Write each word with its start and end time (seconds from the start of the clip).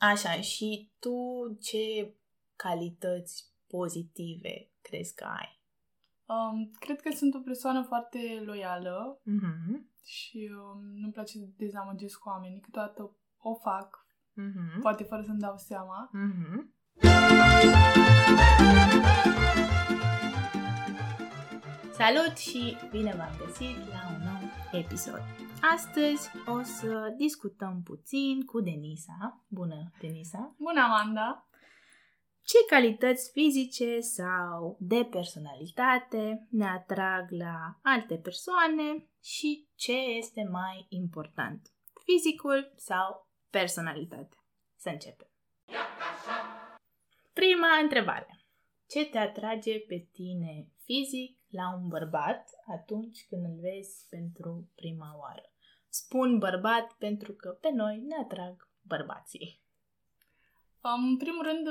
Așa, 0.00 0.40
și 0.40 0.90
tu 0.98 1.12
ce 1.60 2.14
calități 2.56 3.52
pozitive 3.66 4.70
crezi 4.80 5.14
că 5.14 5.24
ai? 5.24 5.58
Um, 6.26 6.70
cred 6.78 7.00
că 7.00 7.10
sunt 7.16 7.34
o 7.34 7.38
persoană 7.38 7.82
foarte 7.82 8.42
loială 8.44 9.20
Mm-hmm. 9.20 10.02
și 10.04 10.50
um, 10.52 10.80
nu-mi 11.00 11.12
place 11.12 11.38
să 11.38 11.44
dezamăgesc 11.56 12.24
oamenii. 12.26 12.60
Câteodată 12.60 13.16
o 13.38 13.54
fac, 13.54 14.06
Mm-hmm. 14.40 14.80
poate 14.80 15.04
fără 15.04 15.22
să-mi 15.22 15.38
dau 15.38 15.56
seama. 15.56 16.10
Mm-hmm. 16.10 16.78
Salut 21.92 22.36
și 22.36 22.76
bine 22.90 23.14
v-am 23.16 23.34
găsit 23.46 23.76
la 23.76 24.02
un 24.14 24.22
nou 24.24 24.50
episod. 24.82 25.22
Astăzi 25.62 26.30
o 26.46 26.62
să 26.62 27.14
discutăm 27.16 27.82
puțin 27.82 28.44
cu 28.44 28.60
Denisa. 28.60 29.44
Bună, 29.48 29.90
Denisa! 30.00 30.54
Bună, 30.58 30.80
Amanda! 30.80 31.48
Ce 32.42 32.56
calități 32.68 33.30
fizice 33.32 34.00
sau 34.00 34.76
de 34.80 35.04
personalitate 35.10 36.46
ne 36.50 36.66
atrag 36.66 37.30
la 37.30 37.78
alte 37.82 38.16
persoane 38.16 39.08
și 39.22 39.68
ce 39.74 39.92
este 39.92 40.48
mai 40.50 40.86
important, 40.88 41.72
fizicul 42.04 42.72
sau 42.76 43.28
personalitatea? 43.50 44.44
Să 44.76 44.88
începem. 44.88 45.30
Prima 47.32 47.78
întrebare. 47.82 48.44
Ce 48.88 49.04
te 49.04 49.18
atrage 49.18 49.78
pe 49.78 50.08
tine 50.12 50.68
fizic 50.84 51.38
la 51.50 51.74
un 51.74 51.88
bărbat 51.88 52.50
atunci 52.78 53.26
când 53.28 53.44
îl 53.44 53.60
vezi 53.60 54.06
pentru 54.08 54.70
prima 54.74 55.16
oară? 55.18 55.49
Spun 55.92 56.38
bărbat 56.38 56.92
pentru 56.92 57.32
că 57.32 57.48
pe 57.48 57.70
noi 57.74 57.98
ne 58.00 58.14
atrag 58.22 58.68
bărbații. 58.82 59.60
Um, 60.82 61.04
în 61.08 61.16
primul 61.16 61.42
rând, 61.42 61.66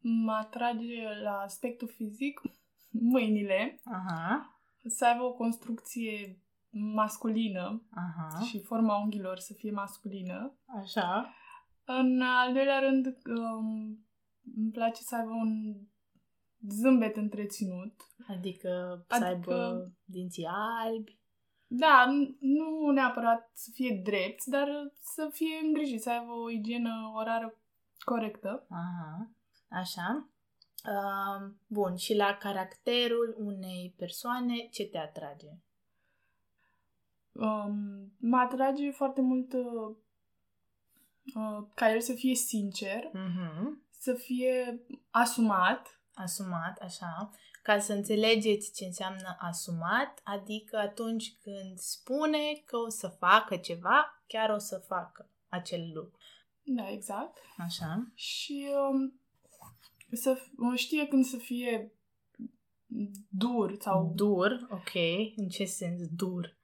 mă 0.00 0.32
atrage 0.32 1.02
la 1.22 1.38
aspectul 1.38 1.88
fizic 1.88 2.40
mâinile, 3.12 3.80
Aha, 3.84 4.58
să 4.84 5.06
aibă 5.06 5.22
o 5.22 5.32
construcție 5.32 6.38
masculină 6.70 7.82
aha, 7.94 8.44
și 8.44 8.62
forma 8.62 8.96
unghiilor 8.96 9.38
să 9.38 9.52
fie 9.52 9.70
masculină. 9.70 10.58
așa. 10.82 11.34
În 11.84 12.20
al 12.22 12.52
doilea 12.52 12.78
rând, 12.78 13.06
um, 13.06 14.06
îmi 14.56 14.70
place 14.72 15.02
să 15.02 15.16
aibă 15.16 15.30
un 15.30 15.74
zâmbet 16.68 17.16
întreținut. 17.16 17.94
Adică 18.28 19.04
să 19.08 19.24
Adică- 19.24 19.26
aibă 19.52 19.92
dinții 20.04 20.46
albi. 20.84 21.18
Da, 21.76 22.06
n- 22.06 22.36
nu 22.40 22.90
neapărat 22.90 23.50
să 23.52 23.70
fie 23.72 24.00
drept, 24.04 24.44
dar 24.44 24.68
să 25.00 25.28
fie 25.32 25.58
îngrijit, 25.62 26.02
să 26.02 26.10
aibă 26.10 26.32
o 26.32 26.50
igienă 26.50 27.12
orară 27.14 27.54
corectă. 28.04 28.66
Aha, 28.70 29.28
așa. 29.68 30.28
Uh, 30.84 31.50
bun, 31.66 31.96
și 31.96 32.14
la 32.16 32.36
caracterul 32.40 33.34
unei 33.38 33.94
persoane, 33.96 34.54
ce 34.70 34.84
te 34.86 34.98
atrage? 34.98 35.46
Um, 37.32 38.12
mă 38.20 38.36
atrage 38.38 38.90
foarte 38.90 39.20
mult 39.20 39.52
uh, 39.52 39.96
uh, 41.34 41.66
ca 41.74 41.90
el 41.92 42.00
să 42.00 42.12
fie 42.12 42.34
sincer, 42.34 43.10
Mhm. 43.12 43.82
să 43.90 44.14
fie 44.14 44.80
asumat. 45.10 46.00
Asumat, 46.14 46.78
așa. 46.78 47.30
Ca 47.64 47.78
să 47.78 47.92
înțelegeți 47.92 48.72
ce 48.74 48.84
înseamnă 48.84 49.36
asumat, 49.38 50.20
adică 50.24 50.76
atunci 50.76 51.36
când 51.42 51.78
spune 51.78 52.62
că 52.64 52.76
o 52.76 52.88
să 52.88 53.08
facă 53.08 53.56
ceva, 53.56 54.22
chiar 54.26 54.50
o 54.50 54.58
să 54.58 54.84
facă 54.86 55.30
acel 55.48 55.90
lucru. 55.94 56.18
Da, 56.62 56.90
exact. 56.90 57.38
Așa. 57.56 58.10
Și 58.14 58.66
um, 58.90 59.20
să 60.12 60.36
f- 60.38 60.76
știe 60.76 61.06
când 61.06 61.24
să 61.24 61.36
fie 61.36 61.92
dur 63.28 63.76
sau 63.80 64.12
Dur, 64.14 64.66
ok. 64.70 64.94
În 65.36 65.48
ce 65.48 65.64
sens 65.64 66.00
dur? 66.16 66.56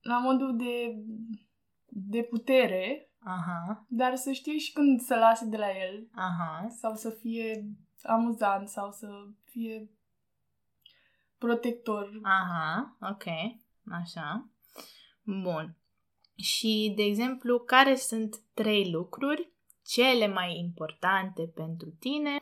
la 0.00 0.18
modul 0.18 0.56
de, 0.56 1.04
de 1.88 2.22
putere, 2.22 3.08
Aha, 3.18 3.86
dar 3.88 4.16
să 4.16 4.32
știe 4.32 4.58
și 4.58 4.72
când 4.72 5.00
să 5.00 5.14
lase 5.14 5.44
de 5.46 5.56
la 5.56 5.68
el 5.70 6.08
aha. 6.14 6.68
sau 6.68 6.94
să 6.94 7.10
fie 7.10 7.64
amuzant 8.02 8.68
sau 8.68 8.90
să 8.90 9.08
fie 9.44 9.90
protector. 11.44 12.10
Aha, 12.22 12.96
ok, 13.00 13.24
așa. 14.00 14.48
Bun. 15.22 15.76
Și, 16.36 16.92
de 16.96 17.02
exemplu, 17.02 17.58
care 17.60 17.94
sunt 17.94 18.40
trei 18.54 18.90
lucruri 18.90 19.52
cele 19.84 20.26
mai 20.26 20.58
importante 20.58 21.42
pentru 21.54 21.90
tine 21.90 22.38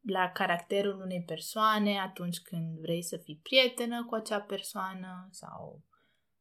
la 0.00 0.30
caracterul 0.30 1.00
unei 1.00 1.22
persoane 1.22 1.98
atunci 1.98 2.38
când 2.40 2.78
vrei 2.78 3.02
să 3.02 3.16
fii 3.16 3.40
prietenă 3.42 4.04
cu 4.04 4.14
acea 4.14 4.40
persoană 4.40 5.28
sau 5.30 5.82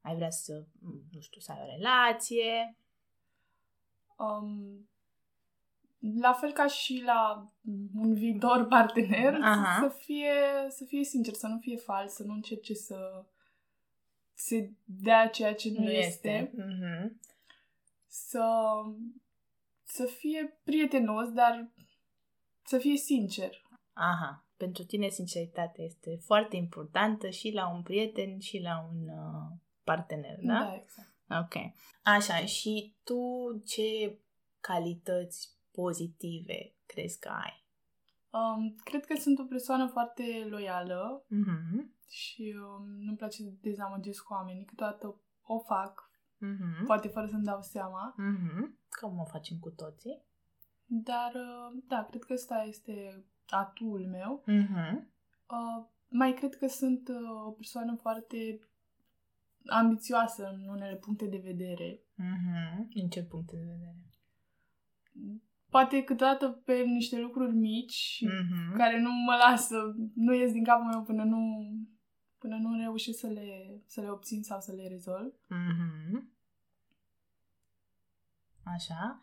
ai 0.01 0.15
vrea 0.15 0.29
să, 0.29 0.65
nu 1.11 1.19
știu, 1.19 1.41
să 1.41 1.51
ai 1.51 1.59
o 1.61 1.75
relație? 1.75 2.77
Um, 4.17 4.89
la 5.99 6.33
fel 6.33 6.51
ca 6.51 6.67
și 6.67 7.01
la 7.05 7.51
un 7.95 8.13
viitor 8.13 8.65
partener, 8.65 9.37
Aha. 9.41 9.79
să 9.81 9.95
fie, 9.97 10.33
să 10.69 10.83
fie 10.85 11.03
sincer, 11.03 11.33
să 11.33 11.47
nu 11.47 11.57
fie 11.59 11.77
fals, 11.77 12.13
să 12.13 12.23
nu 12.23 12.33
încerce 12.33 12.73
să 12.73 13.25
se 14.33 14.71
dea 14.83 15.29
ceea 15.29 15.55
ce 15.55 15.71
nu, 15.71 15.89
este. 15.89 16.53
Mhm. 16.55 17.19
Să, 18.07 18.47
să 19.83 20.05
fie 20.05 20.59
prietenos, 20.63 21.31
dar 21.31 21.71
să 22.63 22.77
fie 22.77 22.97
sincer. 22.97 23.61
Aha. 23.93 24.45
Pentru 24.57 24.83
tine 24.83 25.07
sinceritatea 25.07 25.83
este 25.83 26.19
foarte 26.25 26.55
importantă 26.55 27.29
și 27.29 27.51
la 27.51 27.69
un 27.73 27.81
prieten 27.81 28.39
și 28.39 28.59
la 28.59 28.89
un 28.91 29.07
uh, 29.09 29.57
partener, 29.83 30.37
da? 30.41 30.53
da 30.53 30.75
exact. 30.75 31.15
Ok. 31.29 31.73
Așa, 32.03 32.45
și 32.45 32.95
tu 33.03 33.17
ce 33.65 34.17
calități 34.59 35.56
pozitive 35.81 36.75
crezi 36.85 37.19
că 37.19 37.29
ai? 37.29 37.55
Um, 38.29 38.75
cred 38.83 39.05
că 39.05 39.15
sunt 39.15 39.39
o 39.39 39.43
persoană 39.43 39.87
foarte 39.87 40.23
loială 40.49 41.25
Mhm. 41.27 41.93
și 42.09 42.55
um, 42.63 42.85
nu-mi 43.03 43.17
place 43.17 43.41
să 43.41 43.49
dezamăgesc 43.61 44.29
oamenii. 44.29 44.65
Câteodată 44.65 45.21
o 45.43 45.59
fac, 45.59 46.09
Mhm. 46.37 46.85
poate 46.85 47.07
fără 47.07 47.27
să-mi 47.27 47.43
dau 47.43 47.61
seama. 47.61 48.13
Mhm. 48.17 48.79
Cum 49.01 49.19
o 49.19 49.25
facem 49.25 49.57
cu 49.59 49.69
toții? 49.69 50.21
Dar, 50.85 51.31
uh, 51.33 51.83
da, 51.87 52.03
cred 52.09 52.23
că 52.23 52.33
ăsta 52.33 52.63
este 52.67 53.25
atul 53.47 54.07
meu. 54.07 54.43
Mhm. 54.45 55.11
Uh, 55.49 55.85
mai 56.09 56.33
cred 56.33 56.55
că 56.55 56.67
sunt 56.67 57.07
uh, 57.07 57.45
o 57.47 57.51
persoană 57.51 57.95
foarte 57.95 58.59
ambițioasă 59.65 60.49
în 60.53 60.67
unele 60.67 60.95
puncte 60.95 61.25
de 61.25 61.37
vedere. 61.43 61.99
Mhm. 62.15 62.89
În 62.93 63.09
ce 63.09 63.23
punct 63.23 63.51
de 63.51 63.57
vedere? 63.57 63.95
Poate 65.69 66.03
câteodată 66.03 66.49
pe 66.65 66.81
niște 66.83 67.19
lucruri 67.19 67.55
mici 67.55 68.19
Mhm. 68.21 68.77
care 68.77 68.99
nu 68.99 69.09
mă 69.11 69.35
lasă, 69.47 69.75
nu 70.15 70.33
ies 70.33 70.51
din 70.51 70.63
capul 70.63 70.85
meu 70.85 71.03
până 71.03 71.23
nu, 71.23 71.71
până 72.39 72.55
nu 72.55 72.77
reușesc 72.79 73.19
să 73.19 73.27
le, 73.27 73.81
să 73.85 74.01
le 74.01 74.09
obțin 74.09 74.41
sau 74.43 74.59
să 74.59 74.71
le 74.71 74.87
rezolv. 74.87 75.33
Mhm. 75.47 76.31
Așa. 78.63 79.19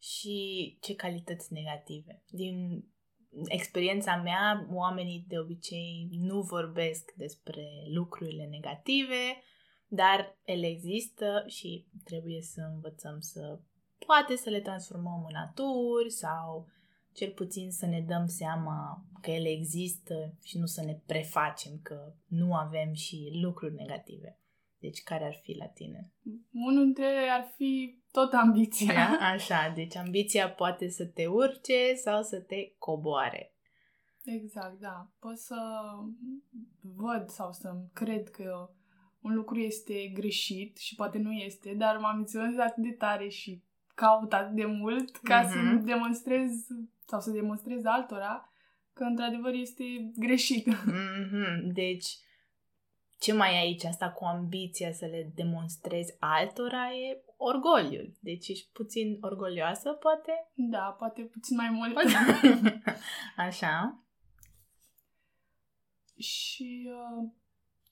Și 0.00 0.76
ce 0.80 0.94
calități 0.94 1.52
negative? 1.52 2.22
Din 2.30 2.84
experiența 3.44 4.16
mea, 4.16 4.66
oamenii 4.70 5.24
de 5.28 5.38
obicei 5.38 6.08
nu 6.10 6.40
vorbesc 6.40 7.12
despre 7.16 7.64
lucrurile 7.94 8.46
negative, 8.46 9.42
dar 9.88 10.38
ele 10.44 10.66
există 10.66 11.44
și 11.46 11.86
trebuie 12.04 12.40
să 12.42 12.60
învățăm 12.74 13.20
să 13.20 13.60
poate 14.06 14.36
să 14.36 14.50
le 14.50 14.60
transformăm 14.60 15.26
în 15.28 15.34
aturi 15.34 16.10
sau 16.10 16.66
cel 17.12 17.30
puțin 17.30 17.70
să 17.70 17.86
ne 17.86 18.00
dăm 18.00 18.26
seama 18.26 19.04
că 19.20 19.30
ele 19.30 19.48
există 19.48 20.34
și 20.42 20.58
nu 20.58 20.66
să 20.66 20.84
ne 20.84 21.00
prefacem 21.06 21.80
că 21.82 22.12
nu 22.26 22.54
avem 22.54 22.92
și 22.92 23.38
lucruri 23.42 23.74
negative. 23.74 24.38
Deci 24.78 25.02
care 25.02 25.24
ar 25.24 25.34
fi 25.42 25.56
la 25.56 25.66
tine? 25.66 26.12
Unul 26.52 26.84
dintre 26.84 27.04
ele 27.04 27.30
ar 27.30 27.52
fi 27.56 28.02
tot 28.12 28.32
ambiția. 28.32 29.08
Așa, 29.32 29.72
deci 29.74 29.96
ambiția 29.96 30.50
poate 30.50 30.88
să 30.88 31.06
te 31.06 31.26
urce 31.26 31.94
sau 31.94 32.22
să 32.22 32.40
te 32.40 32.74
coboare. 32.78 33.52
Exact, 34.24 34.80
da. 34.80 35.10
Pot 35.18 35.36
să 35.36 35.56
văd 36.80 37.28
sau 37.28 37.52
să 37.52 37.74
cred 37.92 38.30
că 38.30 38.70
un 39.20 39.34
lucru 39.34 39.58
este 39.58 40.06
greșit 40.14 40.76
și 40.76 40.94
poate 40.94 41.18
nu 41.18 41.32
este, 41.32 41.74
dar 41.74 41.96
mă 41.96 42.06
ambiționez 42.06 42.58
atât 42.58 42.82
de 42.82 42.92
tare 42.92 43.28
și 43.28 43.62
caut 43.98 44.32
atât 44.32 44.54
de 44.54 44.64
mult 44.64 45.16
ca 45.16 45.40
Mhm. 45.40 45.50
să 45.50 45.84
demonstrez 45.84 46.50
sau 47.06 47.20
să 47.20 47.30
demonstrez 47.30 47.84
altora 47.84 48.52
că 48.92 49.04
într-adevăr 49.04 49.52
este 49.52 49.84
greșit. 50.16 50.66
Mhm, 50.66 51.72
Deci 51.72 52.18
ce 53.18 53.32
mai 53.32 53.54
e 53.54 53.58
aici, 53.58 53.84
asta 53.84 54.10
cu 54.10 54.24
ambiția 54.24 54.92
să 54.92 55.06
le 55.06 55.32
demonstrezi 55.34 56.16
altora 56.18 56.92
e 56.92 57.22
orgoliul. 57.36 58.12
Deci 58.20 58.48
ești 58.48 58.68
puțin 58.72 59.18
orgolioasă, 59.20 59.92
poate? 59.92 60.50
Da, 60.54 60.94
poate 60.98 61.22
puțin 61.22 61.56
mai 61.56 61.70
mult. 61.70 61.96
Așa. 63.46 64.02
Și 66.18 66.90
uh, 66.90 67.28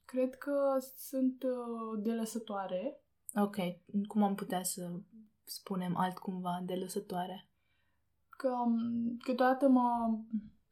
cred 0.04 0.34
că 0.34 0.76
sunt 0.96 1.42
uh, 1.42 2.02
delăsătoare. 2.02 3.00
Ok. 3.34 3.56
Cum 4.06 4.22
am 4.22 4.34
putea 4.34 4.62
să 4.62 4.90
spunem 5.48 5.96
altcumva 5.96 6.62
delăsătoare? 6.64 7.48
Că 8.28 8.48
um, 8.48 9.16
câteodată 9.16 9.68
mă 9.68 10.18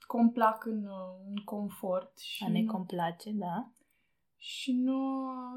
complac 0.06 0.64
în, 0.64 0.84
uh, 0.84 1.26
în 1.28 1.36
confort. 1.44 2.18
Și 2.18 2.44
A 2.44 2.48
ne 2.48 2.64
complace, 2.64 3.30
da. 3.30 3.70
și 4.36 4.72
nu, 4.72 5.00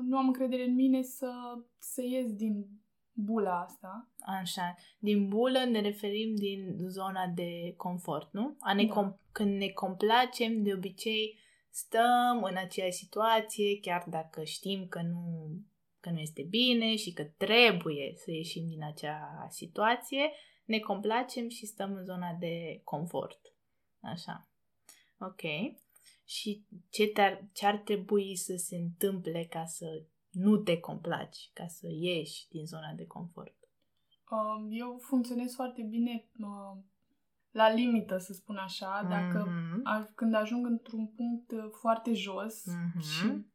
nu 0.02 0.18
am 0.18 0.28
încredere 0.28 0.64
în 0.64 0.74
mine 0.74 1.02
să, 1.02 1.32
să 1.80 2.02
ies 2.02 2.34
din 2.34 2.66
bula 3.14 3.62
asta. 3.62 4.10
Așa. 4.20 4.76
Din 5.00 5.28
bulă 5.28 5.66
ne 5.66 5.82
referim 5.82 6.36
din 6.36 6.76
zona 6.88 7.28
de 7.36 7.74
confort, 7.78 8.34
nu? 8.34 8.56
A 8.60 8.74
ne 8.74 8.86
Da. 8.86 8.94
com- 8.94 9.32
când 9.32 9.58
ne 9.58 9.68
complacem, 9.68 10.64
de 10.64 10.74
obicei 10.74 11.40
stăm 11.70 12.44
în 12.44 12.56
aceeași 12.58 12.98
situație, 12.98 13.80
chiar 13.80 14.06
dacă 14.10 14.44
știm 14.44 14.88
că 14.88 15.02
nu, 15.02 15.50
că 16.00 16.10
nu 16.10 16.20
este 16.20 16.42
bine 16.44 16.96
și 16.96 17.14
că 17.14 17.24
trebuie 17.24 18.14
să 18.16 18.32
ieșim 18.32 18.68
din 18.68 18.84
acea 18.84 19.48
situație, 19.50 20.32
ne 20.66 20.80
complacem 20.80 21.50
și 21.50 21.66
stăm 21.66 21.94
în 21.94 22.04
zona 22.04 22.34
de 22.40 22.82
confort. 22.84 23.40
Așa. 24.00 24.48
Ok. 25.20 25.42
Și 26.26 26.66
ce, 26.90 27.08
te-ar, 27.08 27.46
ce 27.54 27.66
ar 27.66 27.78
trebui 27.78 28.36
să 28.36 28.56
se 28.56 28.76
întâmple 28.76 29.46
ca 29.50 29.66
să 29.66 30.04
nu 30.32 30.58
te 30.58 30.80
complaci, 30.80 31.50
ca 31.54 31.68
să 31.68 31.88
ieși 32.00 32.48
din 32.50 32.66
zona 32.66 32.94
de 32.96 33.06
confort? 33.06 33.56
Um, 34.32 34.68
Eu 34.72 34.98
funcționez 35.02 35.54
foarte 35.54 35.82
bine 35.82 36.26
uh, 36.40 36.78
la 37.52 37.74
limită, 37.74 38.18
să 38.18 38.34
spun 38.34 38.56
așa, 38.58 39.06
dacă 39.10 39.46
Mhm. 39.50 39.82
a- 39.84 40.12
când 40.16 40.34
ajung 40.34 40.66
într-un 40.66 41.08
punct 41.08 41.52
uh, 41.52 41.68
foarte 41.80 42.14
jos 42.14 42.66
Mhm. 42.66 43.00
și 43.00 43.46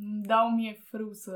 îmi 0.00 0.22
dau 0.22 0.50
mie 0.50 0.72
frâu 0.72 1.12
să, 1.12 1.32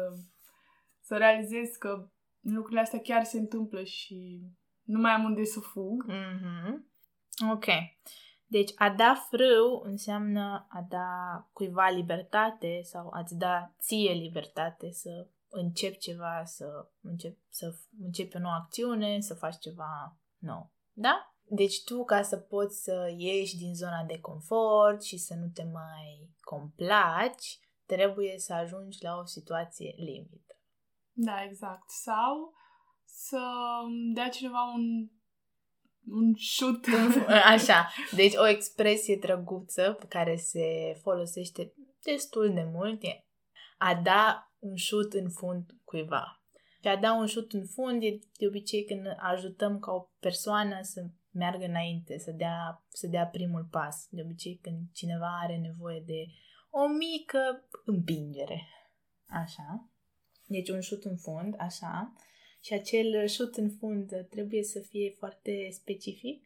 să 1.00 1.16
realizez 1.16 1.68
că 1.68 2.10
lucrurile 2.40 2.80
astea 2.80 3.00
chiar 3.00 3.24
se 3.24 3.38
întâmplă 3.38 3.84
și 3.84 4.40
nu 4.82 5.00
mai 5.00 5.12
am 5.12 5.24
unde 5.24 5.44
să 5.44 5.60
fug. 5.60 6.04
Mhm. 6.06 6.90
Ok. 7.52 7.64
Deci 8.46 8.72
a 8.76 8.90
da 8.90 9.26
frâu 9.30 9.82
înseamnă 9.84 10.66
a 10.68 10.86
da 10.88 11.08
cuiva 11.52 11.88
libertate 11.88 12.80
sau 12.82 13.08
a-ți 13.12 13.36
da 13.36 13.74
ție 13.78 14.12
libertate 14.12 14.90
să 14.90 15.28
începi 15.48 15.98
ceva, 15.98 16.42
să, 16.44 16.88
încep, 17.00 17.38
să 17.48 17.74
începi 18.00 18.36
o 18.36 18.38
nouă 18.38 18.54
acțiune, 18.54 19.20
să 19.20 19.34
faci 19.34 19.58
ceva 19.58 20.16
nou. 20.38 20.72
Da? 20.92 21.34
Deci 21.42 21.84
tu, 21.84 22.04
ca 22.04 22.22
să 22.22 22.36
poți 22.36 22.82
să 22.82 23.14
ieși 23.16 23.56
din 23.56 23.74
zona 23.74 24.04
de 24.06 24.20
confort 24.20 25.02
și 25.02 25.16
să 25.16 25.34
nu 25.34 25.48
te 25.48 25.62
mai 25.62 26.30
complaci, 26.40 27.58
trebuie 27.86 28.38
să 28.38 28.52
ajungi 28.54 28.98
la 29.00 29.16
o 29.16 29.24
situație 29.24 29.94
limită. 29.96 30.56
Da, 31.12 31.44
exact. 31.44 31.88
Sau 31.88 32.54
să 33.04 33.40
îmi 33.84 34.14
dea 34.14 34.28
cineva 34.28 34.72
un, 34.74 35.08
un 36.06 36.34
șut. 36.34 36.86
Așa, 37.54 37.88
deci 38.14 38.34
o 38.34 38.46
expresie 38.46 39.16
drăguță 39.16 39.96
pe 40.00 40.06
care 40.06 40.36
se 40.36 40.98
folosește 41.02 41.74
destul 42.02 42.54
de 42.54 42.68
mult 42.72 43.02
e 43.02 43.24
a 43.78 43.94
da 43.94 44.52
un 44.58 44.76
șut 44.76 45.12
în 45.12 45.30
fund 45.30 45.70
cuiva. 45.84 46.42
Și 46.80 46.88
a 46.88 46.96
da 46.96 47.14
un 47.14 47.26
șut 47.26 47.52
în 47.52 47.66
fund 47.66 48.02
e 48.02 48.18
de 48.38 48.46
obicei 48.46 48.84
când 48.84 49.06
ajutăm 49.18 49.78
ca 49.78 49.92
o 49.92 50.08
persoană 50.20 50.78
să 50.82 51.04
meargă 51.30 51.64
înainte, 51.64 52.18
să 52.18 52.30
dea, 52.30 52.84
să 52.88 53.06
dea 53.06 53.26
primul 53.26 53.68
pas. 53.70 54.06
De 54.10 54.22
obicei 54.24 54.58
când 54.62 54.78
cineva 54.92 55.38
are 55.42 55.56
nevoie 55.56 56.02
de 56.06 56.26
o 56.74 56.86
mică 56.88 57.68
împingere. 57.84 58.66
Așa. 59.28 59.88
Deci 60.46 60.68
un 60.68 60.80
șut 60.80 61.04
în 61.04 61.16
fund, 61.16 61.54
așa. 61.58 62.12
Și 62.60 62.72
acel 62.72 63.26
șut 63.26 63.56
în 63.56 63.70
fund 63.70 64.26
trebuie 64.30 64.62
să 64.62 64.80
fie 64.80 65.10
foarte 65.18 65.68
specific. 65.70 66.44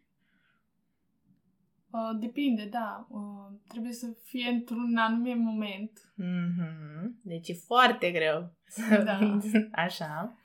Uh, 1.91 2.19
depinde, 2.21 2.65
da. 2.65 3.07
Uh, 3.11 3.59
trebuie 3.69 3.93
să 3.93 4.07
fie 4.23 4.49
într-un 4.49 4.97
anume 4.97 5.35
moment. 5.35 6.13
Mhm. 6.15 7.21
Deci 7.23 7.49
e 7.49 7.53
foarte 7.55 8.11
greu. 8.11 8.53
Da. 9.05 9.39
Așa. 9.85 10.37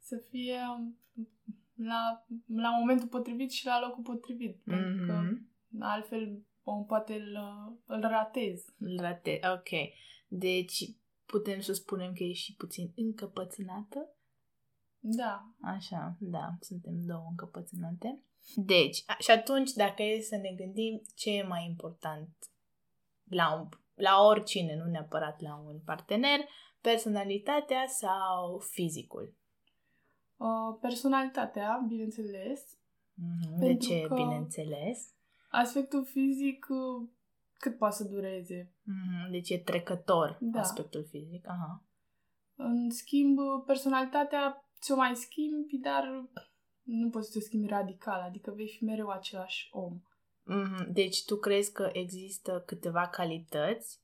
Să 0.00 0.16
fie 0.30 0.56
um, 0.76 0.98
la, 1.74 2.26
la 2.46 2.70
momentul 2.78 3.08
potrivit 3.08 3.50
și 3.50 3.66
la 3.66 3.80
locul 3.80 4.02
potrivit. 4.02 4.62
Pentru 4.64 5.06
că 5.06 5.12
Mhm. 5.12 5.46
altfel 5.82 6.20
om 6.22 6.42
poate 6.88 7.14
îl, 7.14 7.38
îl 7.86 8.00
ratez. 8.00 8.64
Rate. 8.96 9.40
Ok. 9.54 9.68
Deci 10.28 10.84
putem 11.26 11.60
să 11.60 11.72
spunem 11.72 12.12
că 12.12 12.22
ești 12.22 12.44
și 12.44 12.54
puțin 12.54 12.92
încăpățânată. 12.96 14.14
Da. 14.98 15.46
Așa, 15.62 16.16
da, 16.18 16.48
suntem 16.60 16.92
două 17.06 17.26
încăpățânate. 17.30 18.22
Deci, 18.54 19.02
a- 19.06 19.16
și 19.18 19.30
atunci, 19.30 19.70
dacă 19.72 20.02
e 20.02 20.20
să 20.20 20.36
ne 20.36 20.52
gândim 20.56 21.02
ce 21.14 21.30
e 21.30 21.42
mai 21.42 21.66
important 21.66 22.28
la, 23.30 23.54
un, 23.54 23.68
la 23.94 24.22
oricine, 24.22 24.76
nu 24.76 24.84
neapărat 24.90 25.40
la 25.40 25.56
un 25.56 25.80
partener, 25.84 26.38
personalitatea 26.80 27.84
sau 27.86 28.58
fizicul? 28.58 29.34
Uh, 30.36 30.78
personalitatea, 30.80 31.84
bineînțeles. 31.88 32.78
Mhm. 33.14 33.58
De 33.58 33.66
Pentru 33.66 33.88
ce, 33.88 34.00
că- 34.00 34.14
bineînțeles? 34.14 35.14
Aspectul 35.52 36.04
fizic, 36.04 36.66
uh, 36.68 37.08
cât 37.58 37.78
poate 37.78 37.94
să 37.94 38.04
dureze? 38.04 38.72
Mhm. 38.82 39.30
Deci 39.30 39.50
e 39.50 39.58
trecător 39.58 40.38
Da. 40.40 40.60
aspectul 40.60 41.04
fizic. 41.10 41.48
Aha. 41.48 41.84
În 42.56 42.90
schimb, 42.90 43.38
personalitatea 43.66 44.64
ți-o 44.80 44.96
mai 44.96 45.16
schimbi, 45.16 45.76
dar 45.76 46.28
nu 46.82 47.10
poți 47.10 47.26
să 47.26 47.38
te 47.38 47.44
schimbi 47.44 47.68
radical, 47.68 48.20
adică 48.20 48.52
vei 48.56 48.68
fi 48.68 48.84
mereu 48.84 49.08
același 49.08 49.68
om. 49.70 50.00
Mhm. 50.44 50.92
Deci 50.92 51.24
tu 51.24 51.36
crezi 51.36 51.72
că 51.72 51.90
există 51.92 52.62
câteva 52.66 53.08
calități 53.08 54.00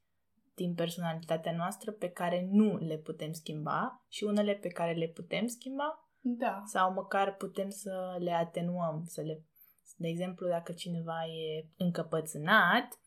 din 0.55 0.75
personalitatea 0.75 1.57
noastră 1.57 1.93
pe 1.93 2.09
care 2.09 2.49
nu 2.51 2.77
le 2.77 2.97
putem 2.97 3.33
schimba 3.33 4.05
și 4.09 4.25
unele 4.25 4.55
pe 4.55 4.69
care 4.69 4.93
le 4.93 5.07
putem 5.07 5.47
schimba 5.47 6.09
Da, 6.21 6.63
sau 6.65 6.93
măcar 6.93 7.37
putem 7.37 7.69
să 7.69 8.17
le 8.19 8.33
atenuăm, 8.33 9.03
să 9.05 9.21
le 9.21 9.45
de 9.99 10.09
exemplu, 10.09 10.47
dacă 10.49 10.73
cineva 10.73 11.19
e 11.27 11.67
încăpățânat, 11.77 12.99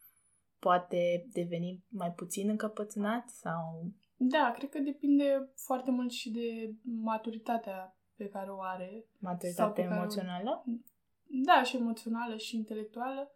poate 0.60 1.27
deveni 1.31 1.83
mai 1.89 2.12
puțin 2.12 2.50
încăpățânat 2.50 3.29
sau 3.29 3.91
da, 4.24 4.53
cred 4.57 4.69
că 4.69 4.79
depinde 4.79 5.51
foarte 5.55 5.91
mult 5.91 6.12
și 6.12 6.31
de 6.31 6.75
maturitatea 7.03 7.98
pe 8.15 8.27
care 8.27 8.50
o 8.50 8.62
are. 8.62 8.89
Sau 9.19 9.29
maturitate 9.31 9.81
pe 9.81 9.88
care 9.88 9.93
o- 9.93 9.98
emoțională? 10.01 10.63
Da, 11.45 11.63
și 11.63 11.75
emoțională 11.77 12.38
și 12.38 12.55
intelectuală 12.55 13.31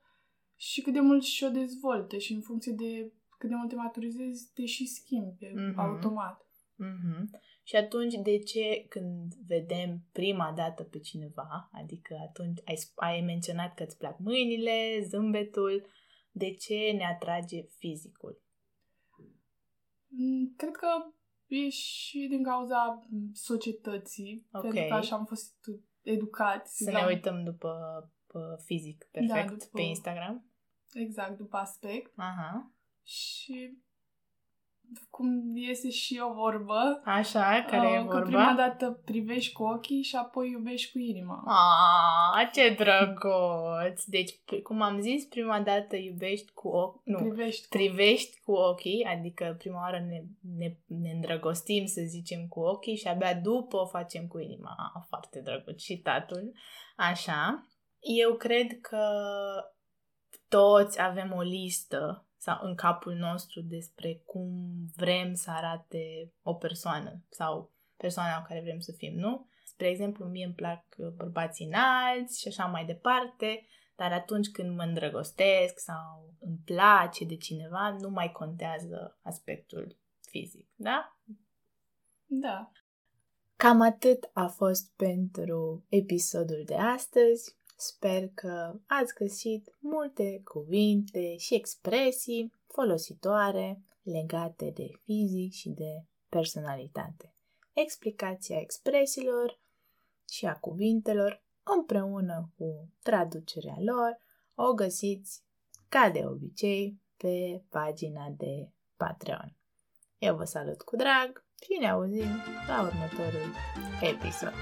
și 0.56 0.82
cât 0.82 0.94
de 0.94 1.00
mult 1.00 1.24
și-o 1.24 1.50
dezvolte 1.50 2.18
și 2.18 2.34
în 2.34 2.42
funcție 2.42 2.72
de 2.72 3.14
cât 3.38 3.50
de 3.50 3.56
mult 3.56 3.70
te 3.70 3.76
maturizezi, 3.76 4.52
te 4.54 4.66
și 4.66 4.86
schimbi 4.88 5.46
Mhm. 5.54 5.80
automat. 5.80 6.46
Mhm. 6.76 7.30
Și 7.68 7.76
atunci, 7.76 8.14
de 8.14 8.38
ce 8.40 8.86
când 8.90 9.34
vedem 9.48 10.00
prima 10.12 10.54
dată 10.56 10.84
pe 10.84 11.00
cineva, 11.00 11.70
adică 11.72 12.18
atunci 12.22 12.60
ai, 12.66 12.76
sp- 12.76 12.94
ai 12.96 13.22
menționat 13.22 13.74
că 13.74 13.84
îți 13.84 13.98
plac 13.98 14.20
mâinile, 14.20 15.02
zâmbetul, 15.08 15.86
de 16.32 16.54
ce 16.54 16.92
ne 16.98 17.06
atrage 17.06 17.62
fizicul? 17.78 18.42
Mm, 20.08 20.54
Cred 20.58 20.72
că 20.76 20.88
e 21.48 21.70
și 21.70 22.28
din 22.30 22.44
cauza 22.44 23.06
mm, 23.10 23.30
societății, 23.34 24.48
Ok. 24.54 24.62
pentru 24.62 24.84
că 24.88 24.94
așa 24.94 25.16
am 25.16 25.26
fost 25.26 25.54
educați. 26.02 26.84
Să 26.84 26.92
la- 26.92 27.00
ne 27.00 27.06
uităm 27.14 27.44
după, 27.44 27.74
după 28.28 28.62
fizic 28.66 29.08
perfect 29.12 29.50
după- 29.50 29.70
pe 29.74 29.82
Instagram? 29.82 30.46
Exact, 30.94 31.38
după 31.38 31.58
aspect. 31.58 32.14
Aha. 32.16 32.72
Și 33.04 33.78
cum 35.10 35.56
iese 35.56 35.90
și 35.90 36.22
o 36.30 36.34
vorbă, 36.34 37.02
Așa, 37.06 37.66
care 37.70 37.88
e 37.88 37.98
uh, 38.00 38.04
vorba? 38.04 38.20
că 38.20 38.26
prima 38.26 38.54
dată 38.58 39.02
privești 39.06 39.54
cu 39.54 39.64
ochii 39.64 40.02
și 40.02 40.16
apoi 40.16 40.50
iubești 40.52 40.92
cu 40.92 40.98
inima. 40.98 41.44
Ah, 41.46 42.50
ce 42.54 42.76
drăguț! 42.78 44.04
Deci, 44.06 44.32
p- 44.32 44.62
cum 44.64 44.82
am 44.82 45.00
zis, 45.00 45.26
prima 45.26 45.60
dată 45.60 45.96
iubești 45.96 46.52
cu 46.54 46.68
ochi, 46.68 47.02
nu, 47.04 47.18
Privești 47.18 47.62
cu 47.62 47.78
privești 47.78 48.42
cu 48.46 48.52
ochii, 48.52 49.04
adică 49.04 49.56
prima 49.58 49.80
oară 49.80 50.06
ne, 50.10 50.22
ne, 50.58 50.76
ne 50.88 51.12
îndrăgostim, 51.12 51.86
să 51.86 52.02
zicem, 52.06 52.48
cu 52.48 52.60
ochii 52.60 52.96
și 52.96 53.08
abia 53.08 53.34
după 53.34 53.78
o 53.78 53.86
facem 53.86 54.28
cu 54.28 54.40
inima. 54.40 54.76
Ah, 54.78 55.02
foarte 55.08 55.40
drăguț 55.40 55.82
și 55.82 55.98
tatul. 55.98 56.52
Așa. 56.96 57.68
Eu 58.00 58.36
cred 58.36 58.80
că 58.82 59.08
toți 60.50 61.02
avem 61.02 61.34
o 61.36 61.42
listă 61.42 62.28
sau 62.46 62.60
în 62.62 62.76
capul 62.76 63.14
nostru 63.14 63.62
despre 63.62 64.22
cum 64.26 64.50
vrem 64.96 65.34
să 65.34 65.52
arate 65.52 66.34
o 66.42 66.54
persoană 66.54 67.24
sau 67.30 67.72
persoana 67.98 68.38
cu 68.38 68.46
care 68.48 68.62
vrem 68.62 68.80
să 68.80 68.92
fim, 68.92 69.14
nu? 69.16 69.48
Spre 69.64 69.88
exemplu, 69.88 70.26
mie 70.26 70.46
îmi 70.46 70.54
plac 70.54 70.84
bărbații 71.16 71.66
înalți 71.66 72.40
și 72.42 72.48
așa 72.48 72.66
mai 72.66 72.86
departe, 72.86 73.68
dar 73.96 74.12
atunci 74.12 74.48
când 74.48 74.76
mă 74.76 74.84
îndrăgostesc 74.84 75.80
sau 75.80 76.36
îmi 76.40 76.62
place 76.66 77.26
de 77.26 77.36
cineva, 77.36 77.96
nu 78.00 78.10
mai 78.10 78.32
contează 78.32 79.20
aspectul 79.22 79.98
fizic, 80.22 80.68
da? 80.76 81.18
Da. 82.26 82.72
Cam 83.56 83.82
atât 83.82 84.30
a 84.34 84.48
fost 84.48 84.96
pentru 84.96 85.86
episodul 85.90 86.64
de 86.66 86.76
astăzi. 86.76 87.58
Sper 87.76 88.28
că 88.34 88.80
ați 88.88 89.14
găsit 89.14 89.76
multe 89.80 90.42
cuvinte 90.44 91.38
și 91.38 91.56
expresii 91.56 92.54
folositoare 92.68 93.82
legate 94.02 94.70
de 94.70 94.88
fizic 95.04 95.52
și 95.52 95.70
de 95.70 96.04
personalitate. 96.30 97.34
Explicația 97.74 98.60
expresiilor 98.60 99.60
și 100.30 100.46
a 100.46 100.56
cuvintelor 100.56 101.44
împreună 101.64 102.52
cu 102.58 102.90
traducerea 103.04 103.78
lor 103.80 104.18
o 104.56 104.74
găsiți 104.74 105.44
ca 105.90 106.10
de 106.10 106.26
obicei 106.26 107.00
pe 107.18 107.64
pagina 107.70 108.34
de 108.38 108.70
Patreon. 108.98 109.56
Eu 110.18 110.36
vă 110.36 110.44
salut 110.44 110.82
cu 110.82 110.96
drag 110.96 111.46
și 111.64 111.78
ne 111.80 111.90
auzim 111.90 112.30
la 112.68 112.82
următorul 112.82 113.50
episod. 114.02 114.54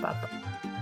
Pa, 0.00 0.08
pa! 0.08 0.77